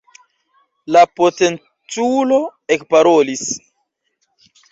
La 0.95 1.03
potenculo 1.19 2.41
ekparolis. 2.77 3.45